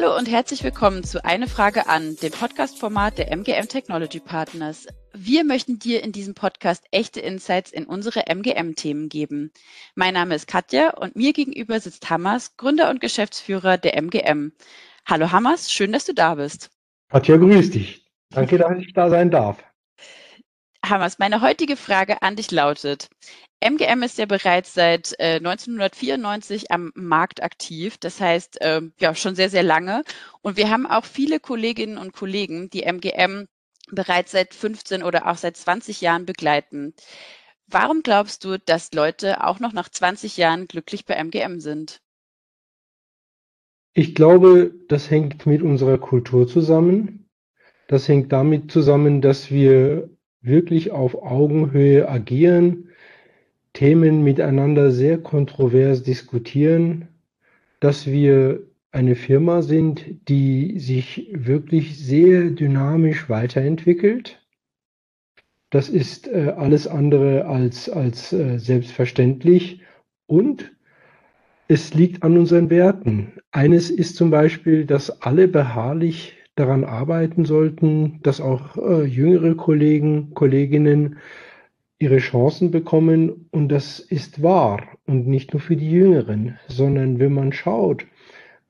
Hallo 0.00 0.16
und 0.16 0.30
herzlich 0.30 0.62
willkommen 0.62 1.02
zu 1.02 1.24
Eine 1.24 1.48
Frage 1.48 1.88
an, 1.88 2.14
dem 2.22 2.30
Podcast-Format 2.30 3.18
der 3.18 3.32
MGM 3.32 3.66
Technology 3.66 4.20
Partners. 4.20 4.86
Wir 5.12 5.42
möchten 5.42 5.80
dir 5.80 6.04
in 6.04 6.12
diesem 6.12 6.34
Podcast 6.34 6.84
echte 6.92 7.18
Insights 7.18 7.72
in 7.72 7.84
unsere 7.84 8.28
MGM-Themen 8.28 9.08
geben. 9.08 9.50
Mein 9.96 10.14
Name 10.14 10.36
ist 10.36 10.46
Katja 10.46 10.90
und 10.90 11.16
mir 11.16 11.32
gegenüber 11.32 11.80
sitzt 11.80 12.08
Hammers, 12.10 12.56
Gründer 12.56 12.90
und 12.90 13.00
Geschäftsführer 13.00 13.76
der 13.76 13.96
MGM. 14.00 14.52
Hallo 15.04 15.32
Hammers, 15.32 15.72
schön, 15.72 15.90
dass 15.90 16.04
du 16.04 16.14
da 16.14 16.36
bist. 16.36 16.70
Katja, 17.08 17.36
grüß 17.36 17.72
dich. 17.72 18.06
Danke, 18.30 18.56
dass 18.56 18.78
ich 18.78 18.92
da 18.92 19.10
sein 19.10 19.32
darf. 19.32 19.64
Hammers, 20.84 21.18
meine 21.18 21.40
heutige 21.40 21.76
Frage 21.76 22.22
an 22.22 22.36
dich 22.36 22.50
lautet, 22.50 23.08
MGM 23.60 24.02
ist 24.04 24.18
ja 24.18 24.26
bereits 24.26 24.74
seit 24.74 25.14
äh, 25.18 25.36
1994 25.36 26.70
am 26.70 26.92
Markt 26.94 27.42
aktiv, 27.42 27.98
das 27.98 28.20
heißt 28.20 28.60
äh, 28.60 28.82
ja 29.00 29.14
schon 29.14 29.34
sehr, 29.34 29.50
sehr 29.50 29.64
lange. 29.64 30.04
Und 30.42 30.56
wir 30.56 30.70
haben 30.70 30.86
auch 30.86 31.04
viele 31.04 31.40
Kolleginnen 31.40 31.98
und 31.98 32.12
Kollegen, 32.12 32.70
die 32.70 32.84
MGM 32.84 33.46
bereits 33.90 34.32
seit 34.32 34.54
15 34.54 35.02
oder 35.02 35.26
auch 35.26 35.36
seit 35.36 35.56
20 35.56 36.00
Jahren 36.00 36.24
begleiten. 36.24 36.94
Warum 37.66 38.02
glaubst 38.02 38.44
du, 38.44 38.58
dass 38.58 38.92
Leute 38.92 39.44
auch 39.44 39.58
noch 39.60 39.72
nach 39.72 39.88
20 39.88 40.36
Jahren 40.36 40.68
glücklich 40.68 41.04
bei 41.04 41.14
MGM 41.14 41.60
sind? 41.60 42.00
Ich 43.92 44.14
glaube, 44.14 44.72
das 44.88 45.10
hängt 45.10 45.44
mit 45.46 45.62
unserer 45.62 45.98
Kultur 45.98 46.46
zusammen. 46.46 47.28
Das 47.88 48.06
hängt 48.06 48.32
damit 48.32 48.70
zusammen, 48.70 49.20
dass 49.20 49.50
wir 49.50 50.08
wirklich 50.40 50.90
auf 50.90 51.14
Augenhöhe 51.22 52.08
agieren, 52.08 52.88
Themen 53.72 54.24
miteinander 54.24 54.90
sehr 54.90 55.18
kontrovers 55.18 56.02
diskutieren, 56.02 57.08
dass 57.80 58.06
wir 58.06 58.66
eine 58.90 59.14
Firma 59.14 59.62
sind, 59.62 60.28
die 60.28 60.78
sich 60.78 61.28
wirklich 61.32 61.98
sehr 61.98 62.50
dynamisch 62.50 63.28
weiterentwickelt. 63.28 64.42
Das 65.70 65.88
ist 65.90 66.26
äh, 66.28 66.54
alles 66.56 66.86
andere 66.86 67.44
als, 67.46 67.90
als 67.90 68.32
äh, 68.32 68.58
selbstverständlich 68.58 69.82
und 70.26 70.72
es 71.68 71.92
liegt 71.92 72.22
an 72.22 72.38
unseren 72.38 72.70
Werten. 72.70 73.34
Eines 73.52 73.90
ist 73.90 74.16
zum 74.16 74.30
Beispiel, 74.30 74.86
dass 74.86 75.22
alle 75.22 75.46
beharrlich 75.48 76.37
daran 76.58 76.84
arbeiten 76.84 77.44
sollten, 77.44 78.20
dass 78.22 78.40
auch 78.40 78.76
äh, 78.76 79.04
jüngere 79.04 79.54
Kollegen, 79.54 80.34
Kolleginnen 80.34 81.18
ihre 81.98 82.18
Chancen 82.18 82.70
bekommen. 82.70 83.48
Und 83.50 83.68
das 83.68 84.00
ist 84.00 84.42
wahr. 84.42 84.82
Und 85.06 85.26
nicht 85.26 85.52
nur 85.52 85.60
für 85.60 85.76
die 85.76 85.90
Jüngeren, 85.90 86.58
sondern 86.66 87.18
wenn 87.18 87.32
man 87.32 87.52
schaut, 87.52 88.06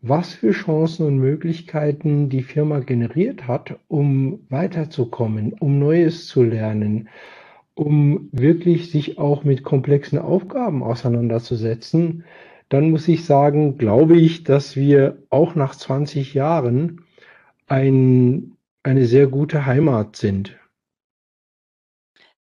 was 0.01 0.35
für 0.35 0.53
Chancen 0.53 1.07
und 1.07 1.19
Möglichkeiten 1.19 2.29
die 2.29 2.43
Firma 2.43 2.81
generiert 2.81 3.49
hat, 3.49 3.79
um 3.89 4.41
weiterzukommen, 4.49 5.55
um 5.59 5.79
Neues 5.79 6.27
zu 6.27 6.43
lernen, 6.43 7.09
um 7.75 8.29
wirklich 8.33 8.91
sich 8.91 9.19
auch 9.19 9.45
mit 9.45 9.63
komplexen 9.63 10.19
Aufgaben 10.19 10.83
auseinanderzusetzen, 10.83 12.25
dann 12.69 12.91
muss 12.91 13.09
ich 13.09 13.25
sagen, 13.25 13.79
glaube 13.79 14.17
ich, 14.17 14.45
dass 14.45 14.77
wir 14.77 15.23
auch 15.31 15.55
nach 15.55 15.75
20 15.75 16.35
Jahren 16.35 17.01
ein, 17.69 18.57
eine 18.83 19.07
sehr 19.07 19.27
gute 19.27 19.67
Heimat 19.67 20.17
sind. 20.17 20.57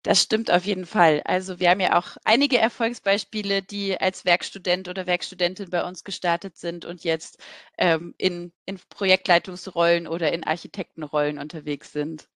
Das 0.06 0.22
stimmt 0.22 0.52
auf 0.52 0.64
jeden 0.64 0.86
Fall. 0.86 1.20
Also 1.24 1.58
wir 1.58 1.69
haben 1.69 1.80
ja 1.80 1.98
auch 1.98 2.16
einige 2.24 2.58
Erfolgsbeispiele, 2.58 3.62
die 3.62 4.00
als 4.00 4.24
Werkstudent 4.24 4.88
oder 4.88 5.08
Werkstudentin 5.08 5.69
bei 5.70 5.82
uns 5.82 6.04
gestartet 6.04 6.56
sind 6.56 6.84
und 6.84 7.02
jetzt 7.02 7.42
ähm, 7.77 8.14
in, 8.16 8.52
in 8.66 8.78
Projektleitungsrollen 8.88 10.06
oder 10.06 10.32
in 10.32 10.44
Architektenrollen 10.44 11.38
unterwegs 11.38 11.93
sind. 11.93 12.28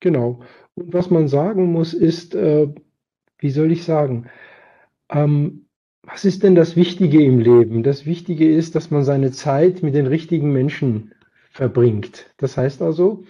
Genau. 0.00 0.40
Und 0.74 0.94
was 0.94 1.10
man 1.10 1.28
sagen 1.28 1.72
muss, 1.72 1.92
ist, 1.92 2.34
äh, 2.34 2.68
wie 3.36 3.50
soll 3.50 3.70
ich 3.70 3.84
sagen, 3.84 4.30
ähm, 5.10 5.66
was 6.02 6.24
ist 6.24 6.42
denn 6.42 6.54
das 6.54 6.74
Wichtige 6.74 7.22
im 7.22 7.38
Leben? 7.38 7.82
Das 7.82 8.06
Wichtige 8.06 8.50
ist, 8.50 8.76
dass 8.76 8.90
man 8.90 9.04
seine 9.04 9.30
Zeit 9.30 9.82
mit 9.82 9.94
den 9.94 10.06
richtigen 10.06 10.52
Menschen 10.54 11.14
verbringt. 11.52 12.32
Das 12.38 12.56
heißt 12.56 12.82
also, 12.82 13.24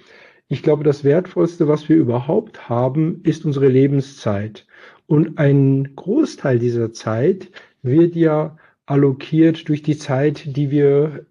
ich 0.48 0.62
glaube, 0.62 0.84
das 0.84 1.02
Wertvollste, 1.04 1.68
was 1.68 1.88
wir 1.88 1.96
überhaupt 1.96 2.68
haben, 2.68 3.20
ist 3.24 3.44
unsere 3.44 3.68
Lebenszeit. 3.68 4.66
Und 5.06 5.38
ein 5.38 5.94
Großteil 5.96 6.58
dieser 6.58 6.92
Zeit 6.92 7.50
wird 7.82 8.14
ja 8.14 8.56
allokiert 8.86 9.68
durch 9.68 9.82
die 9.82 9.96
Zeit, 9.96 10.56
die 10.56 10.70
wir 10.70 11.26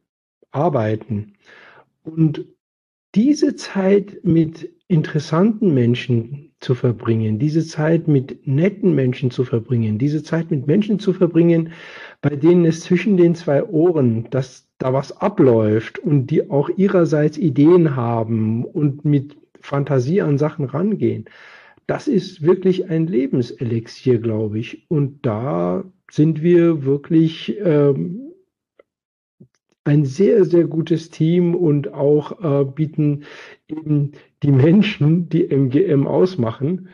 arbeiten. 0.51 1.34
Und 2.03 2.46
diese 3.16 3.56
Zeit 3.56 4.19
mit 4.24 4.69
interessanten 4.88 5.74
Menschen 5.74 6.41
zu 6.62 6.76
verbringen, 6.76 7.40
diese 7.40 7.66
Zeit 7.66 8.08
mit 8.08 8.48
netten 8.48 8.96
Menschen 8.96 9.32
zu 9.32 9.44
verbringen, 9.44 9.98
diese 9.98 10.24
Zeit 10.24 10.52
mit 10.52 10.68
Menschen 10.68 11.00
zu 11.00 11.12
verbringen, 11.12 11.74
bei 12.22 12.36
denen 12.36 12.66
es 12.66 12.82
zwischen 12.82 13.18
den 13.18 13.36
zwei 13.36 13.64
Ohren 13.64 14.28
das 14.30 14.68
da 14.78 14.94
was 14.94 15.12
abläuft 15.18 16.00
und 16.00 16.28
die 16.28 16.50
auch 16.50 16.70
ihrerseits 16.70 17.38
Ideen 17.38 17.96
haben 17.96 18.64
und 18.64 19.06
mit 19.06 19.36
Fantasie 19.60 20.22
an 20.22 20.38
Sachen 20.38 20.66
rangehen, 20.66 21.26
das 21.88 22.08
ist 22.08 22.42
wirklich 22.42 22.90
ein 22.90 23.08
Lebenselixier, 23.08 24.20
glaube 24.20 24.60
ich. 24.60 24.86
Und 24.90 25.26
da 25.26 25.84
sind 26.10 26.42
wir 26.42 26.86
wirklich 26.86 27.58
ähm, 27.64 28.31
ein 29.84 30.06
sehr, 30.06 30.46
sehr 30.46 30.66
gutes 30.66 31.09
Team 31.09 31.56
und 31.56 31.94
auch 31.94 32.44
äh, 32.44 32.66
bieten 32.66 33.24
eben 33.68 34.12
die 34.44 34.52
Menschen, 34.52 35.30
die 35.30 35.50
MGM 35.50 36.08
ausmachen. 36.08 36.90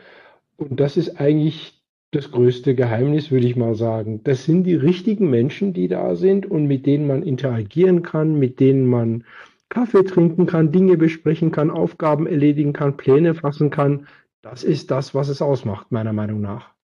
Und 0.56 0.80
das 0.80 0.96
ist 0.96 1.20
eigentlich 1.20 1.82
das 2.10 2.30
größte 2.30 2.74
Geheimnis, 2.74 3.30
würde 3.30 3.46
ich 3.46 3.56
mal 3.56 3.74
sagen. 3.74 4.22
Das 4.24 4.44
sind 4.44 4.64
die 4.64 4.74
richtigen 4.74 5.28
Menschen, 5.28 5.74
die 5.74 5.88
da 5.88 6.16
sind 6.16 6.46
und 6.46 6.66
mit 6.66 6.86
denen 6.86 7.06
man 7.06 7.22
interagieren 7.22 8.02
kann, 8.02 8.38
mit 8.38 8.60
denen 8.60 8.86
man 8.86 9.24
Kaffee 9.68 10.04
trinken 10.04 10.46
kann, 10.46 10.72
Dinge 10.72 10.96
besprechen 10.96 11.52
kann, 11.52 11.70
Aufgaben 11.70 12.26
erledigen 12.26 12.72
kann, 12.72 12.96
Pläne 12.96 13.34
fassen 13.34 13.68
kann. 13.68 14.06
Das 14.40 14.64
ist 14.64 14.90
das, 14.90 15.14
was 15.14 15.28
es 15.28 15.42
ausmacht, 15.42 15.92
meiner 15.92 16.14
Meinung 16.14 16.40
nach. 16.40 16.77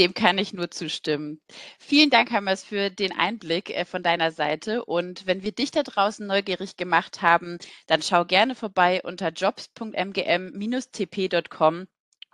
Dem 0.00 0.14
kann 0.14 0.38
ich 0.38 0.54
nur 0.54 0.70
zustimmen. 0.70 1.42
Vielen 1.78 2.08
Dank, 2.08 2.30
Hammers, 2.30 2.64
für 2.64 2.88
den 2.88 3.12
Einblick 3.12 3.68
äh, 3.68 3.84
von 3.84 4.02
deiner 4.02 4.32
Seite. 4.32 4.82
Und 4.86 5.26
wenn 5.26 5.42
wir 5.42 5.52
dich 5.52 5.72
da 5.72 5.82
draußen 5.82 6.26
neugierig 6.26 6.78
gemacht 6.78 7.20
haben, 7.20 7.58
dann 7.86 8.00
schau 8.00 8.24
gerne 8.24 8.54
vorbei 8.54 9.02
unter 9.04 9.28
jobs.mgm-tp.com 9.28 11.86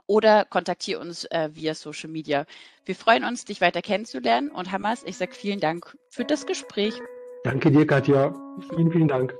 oder 0.07 0.45
kontaktiere 0.45 1.01
uns 1.01 1.25
äh, 1.25 1.49
via 1.55 1.75
Social 1.75 2.09
Media. 2.09 2.47
Wir 2.85 2.95
freuen 2.95 3.25
uns, 3.25 3.45
dich 3.45 3.61
weiter 3.61 3.83
kennenzulernen 3.83 4.53
und 4.53 4.71
Hamas, 4.71 5.03
ich 5.03 5.17
sage 5.17 5.35
vielen 5.35 5.59
Dank 5.59 5.99
für 6.09 6.25
das 6.25 6.47
Gespräch. 6.47 6.95
Danke 7.43 7.73
dir, 7.73 7.85
Katja. 7.85 8.33
Vielen, 8.71 8.93
vielen 8.93 9.09
Dank. 9.09 9.37